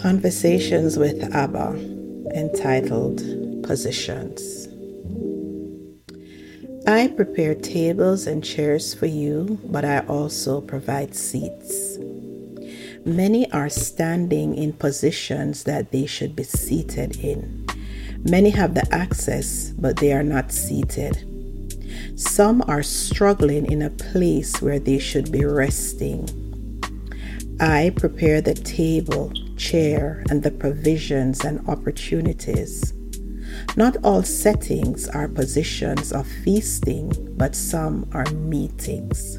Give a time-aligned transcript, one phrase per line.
[0.00, 1.74] Conversations with Abba,
[2.34, 3.18] entitled
[3.62, 4.66] Positions.
[6.86, 11.98] I prepare tables and chairs for you, but I also provide seats.
[13.04, 17.66] Many are standing in positions that they should be seated in.
[18.24, 21.26] Many have the access, but they are not seated.
[22.14, 26.26] Some are struggling in a place where they should be resting.
[27.60, 29.30] I prepare the table,
[29.60, 32.94] chair, and the provisions and opportunities.
[33.76, 39.38] Not all settings are positions of feasting, but some are meetings.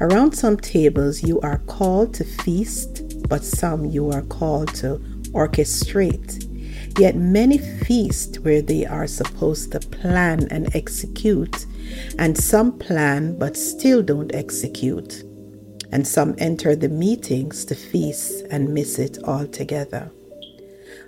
[0.00, 4.98] Around some tables, you are called to feast, but some you are called to
[5.32, 6.42] orchestrate.
[6.98, 11.64] Yet many feast where they are supposed to plan and execute,
[12.18, 15.25] and some plan but still don't execute
[15.92, 20.10] and some enter the meetings to feast and miss it altogether.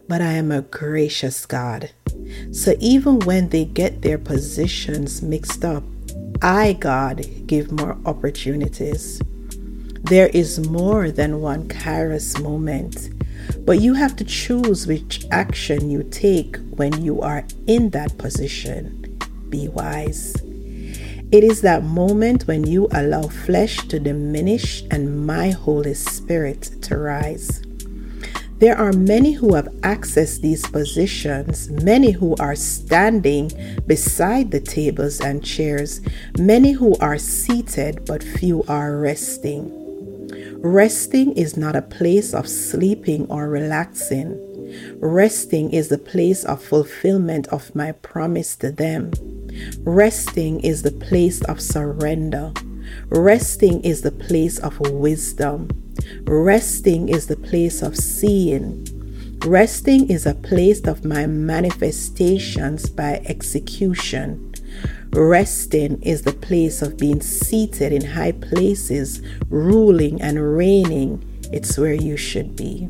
[0.08, 1.90] But I am a gracious God.
[2.52, 5.84] So even when they get their positions mixed up,
[6.40, 9.20] I, God, give more opportunities.
[10.04, 13.10] There is more than one kairos moment,
[13.66, 19.18] but you have to choose which action you take when you are in that position.
[19.50, 20.34] Be wise.
[21.30, 26.96] It is that moment when you allow flesh to diminish and my Holy Spirit to
[26.96, 27.60] rise.
[28.60, 33.50] There are many who have accessed these positions, many who are standing
[33.86, 36.00] beside the tables and chairs,
[36.38, 39.70] many who are seated, but few are resting.
[40.62, 44.34] Resting is not a place of sleeping or relaxing.
[44.98, 49.12] Resting is the place of fulfillment of my promise to them.
[49.80, 52.52] Resting is the place of surrender.
[53.08, 55.68] Resting is the place of wisdom.
[56.24, 58.86] Resting is the place of seeing.
[59.44, 64.52] Resting is a place of my manifestations by execution.
[65.10, 71.24] Resting is the place of being seated in high places, ruling and reigning.
[71.52, 72.88] It's where you should be.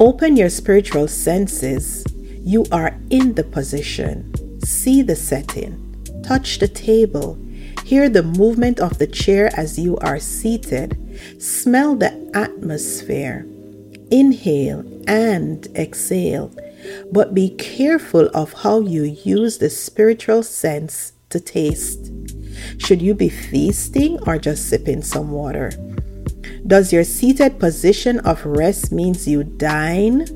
[0.00, 2.04] Open your spiritual senses.
[2.40, 4.32] You are in the position.
[4.64, 7.38] See the setting, touch the table,
[7.84, 10.96] hear the movement of the chair as you are seated,
[11.38, 13.46] smell the atmosphere,
[14.10, 16.52] inhale and exhale.
[17.10, 22.10] But be careful of how you use the spiritual sense to taste.
[22.78, 25.72] Should you be feasting or just sipping some water?
[26.66, 30.26] Does your seated position of rest means you dine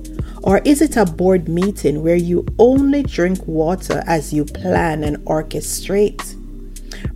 [0.42, 5.18] or is it a board meeting where you only drink water as you plan and
[5.18, 6.38] orchestrate?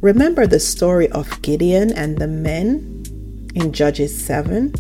[0.01, 3.03] Remember the story of Gideon and the men
[3.55, 4.71] in Judges 7?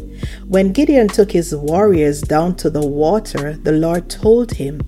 [0.46, 4.82] When Gideon took his warriors down to the water, the Lord told him,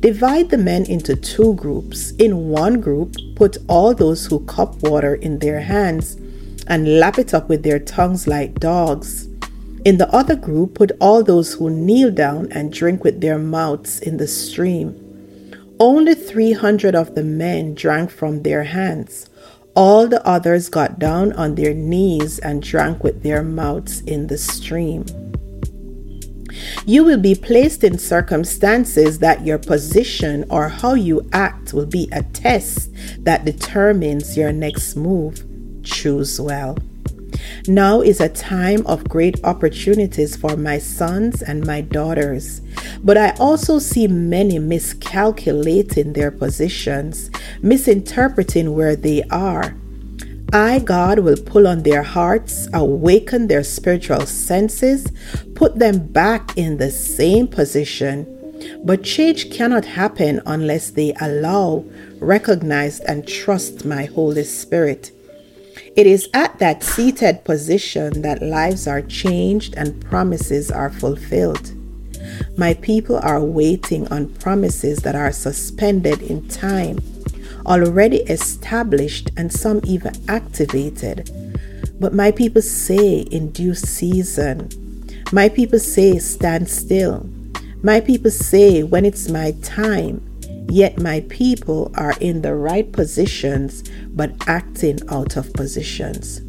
[0.00, 2.12] Divide the men into two groups.
[2.12, 6.16] In one group, put all those who cup water in their hands
[6.66, 9.27] and lap it up with their tongues like dogs.
[9.88, 14.00] In the other group, put all those who kneel down and drink with their mouths
[14.00, 14.92] in the stream.
[15.80, 19.30] Only 300 of the men drank from their hands.
[19.74, 24.36] All the others got down on their knees and drank with their mouths in the
[24.36, 25.06] stream.
[26.84, 32.10] You will be placed in circumstances that your position or how you act will be
[32.12, 32.90] a test
[33.24, 35.42] that determines your next move.
[35.82, 36.76] Choose well.
[37.66, 42.60] Now is a time of great opportunities for my sons and my daughters.
[43.02, 47.30] But I also see many miscalculating their positions,
[47.62, 49.76] misinterpreting where they are.
[50.52, 55.06] I, God, will pull on their hearts, awaken their spiritual senses,
[55.54, 58.34] put them back in the same position.
[58.82, 61.84] But change cannot happen unless they allow,
[62.18, 65.12] recognize, and trust my Holy Spirit.
[65.96, 71.72] It is at that seated position that lives are changed and promises are fulfilled.
[72.56, 76.98] My people are waiting on promises that are suspended in time,
[77.66, 81.30] already established and some even activated.
[82.00, 84.70] But my people say in due season.
[85.32, 87.28] My people say stand still.
[87.82, 90.27] My people say when it's my time.
[90.68, 96.42] Yet my people are in the right positions but acting out of positions.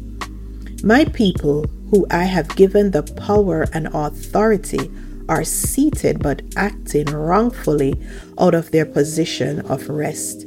[0.82, 4.90] My people, who I have given the power and authority,
[5.28, 7.94] are seated but acting wrongfully
[8.38, 10.46] out of their position of rest.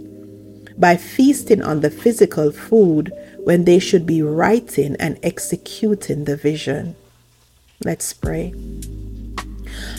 [0.77, 3.11] By feasting on the physical food
[3.43, 6.95] when they should be writing and executing the vision.
[7.85, 8.53] Let's pray.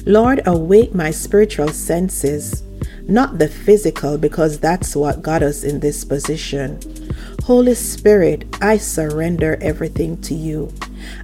[0.05, 2.64] Lord, awake my spiritual senses,
[3.09, 6.81] not the physical, because that's what got us in this position.
[7.45, 10.73] Holy Spirit, I surrender everything to you.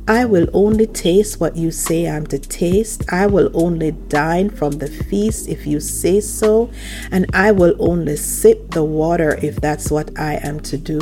[0.07, 3.11] I will only taste what you say I'm to taste.
[3.11, 6.71] I will only dine from the feast if you say so.
[7.11, 11.01] And I will only sip the water if that's what I am to do.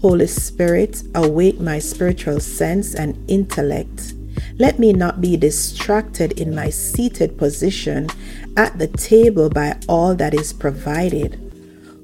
[0.00, 4.14] Holy Spirit, awake my spiritual sense and intellect.
[4.56, 8.08] Let me not be distracted in my seated position
[8.56, 11.40] at the table by all that is provided.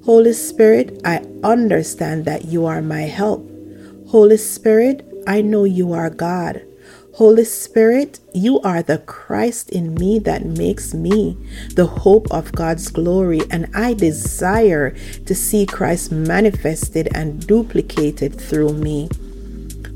[0.04, 3.48] Holy Spirit, I understand that you are my help.
[4.08, 6.62] Holy Spirit, I know you are God.
[7.14, 11.36] Holy Spirit, you are the Christ in me that makes me
[11.74, 14.90] the hope of God's glory, and I desire
[15.26, 19.08] to see Christ manifested and duplicated through me.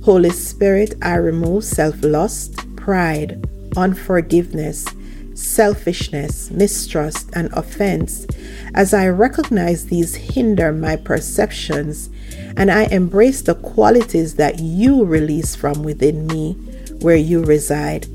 [0.04, 3.42] Holy Spirit, I remove self lust, pride,
[3.74, 4.84] unforgiveness,
[5.32, 8.26] selfishness, mistrust, and offense
[8.74, 12.10] as I recognize these hinder my perceptions
[12.54, 16.52] and I embrace the qualities that you release from within me
[17.00, 18.06] where you reside.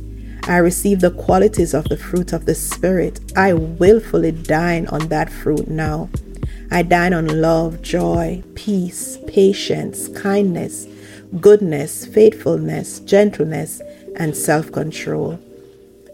[0.44, 3.20] I receive the qualities of the fruit of the Spirit.
[3.36, 6.10] I willfully dine on that fruit now.
[6.70, 10.86] I dine on love, joy, peace, patience, kindness,
[11.40, 13.82] goodness, faithfulness, gentleness,
[14.16, 15.40] and self control.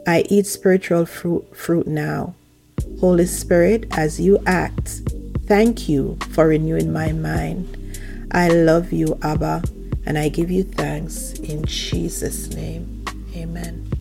[0.07, 2.35] I eat spiritual fruit, fruit now.
[2.99, 5.01] Holy Spirit, as you act,
[5.47, 7.99] thank you for renewing my mind.
[8.31, 9.63] I love you, Abba,
[10.05, 13.03] and I give you thanks in Jesus' name.
[13.35, 13.94] Amen.